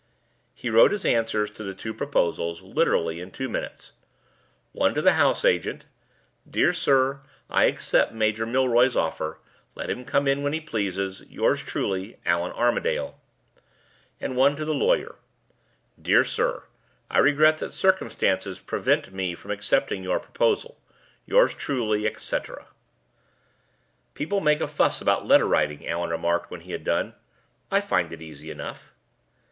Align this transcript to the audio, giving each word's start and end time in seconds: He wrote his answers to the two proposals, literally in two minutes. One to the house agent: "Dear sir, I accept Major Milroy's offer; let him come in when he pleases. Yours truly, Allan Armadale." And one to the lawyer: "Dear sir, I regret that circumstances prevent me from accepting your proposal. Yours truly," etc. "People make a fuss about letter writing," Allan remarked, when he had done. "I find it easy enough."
He 0.55 0.71
wrote 0.71 0.91
his 0.91 1.05
answers 1.05 1.51
to 1.51 1.63
the 1.63 1.75
two 1.75 1.93
proposals, 1.93 2.63
literally 2.63 3.19
in 3.21 3.29
two 3.29 3.47
minutes. 3.47 3.91
One 4.71 4.95
to 4.95 5.01
the 5.03 5.13
house 5.13 5.45
agent: 5.45 5.85
"Dear 6.49 6.73
sir, 6.73 7.21
I 7.51 7.65
accept 7.65 8.11
Major 8.11 8.47
Milroy's 8.47 8.95
offer; 8.95 9.37
let 9.75 9.91
him 9.91 10.03
come 10.03 10.27
in 10.27 10.41
when 10.41 10.53
he 10.53 10.59
pleases. 10.59 11.21
Yours 11.29 11.59
truly, 11.61 12.17
Allan 12.25 12.51
Armadale." 12.53 13.13
And 14.19 14.35
one 14.35 14.55
to 14.55 14.65
the 14.65 14.73
lawyer: 14.73 15.17
"Dear 16.01 16.25
sir, 16.25 16.63
I 17.11 17.19
regret 17.19 17.59
that 17.59 17.71
circumstances 17.71 18.59
prevent 18.59 19.13
me 19.13 19.35
from 19.35 19.51
accepting 19.51 20.01
your 20.01 20.19
proposal. 20.19 20.79
Yours 21.27 21.53
truly," 21.53 22.07
etc. 22.07 22.65
"People 24.15 24.39
make 24.39 24.61
a 24.61 24.67
fuss 24.67 24.99
about 24.99 25.27
letter 25.27 25.45
writing," 25.47 25.87
Allan 25.87 26.09
remarked, 26.09 26.49
when 26.49 26.61
he 26.61 26.71
had 26.71 26.83
done. 26.83 27.13
"I 27.69 27.81
find 27.81 28.11
it 28.11 28.19
easy 28.23 28.49
enough." 28.49 28.93